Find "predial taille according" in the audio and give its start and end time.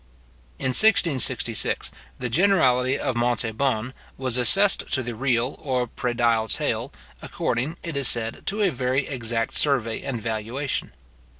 5.85-7.77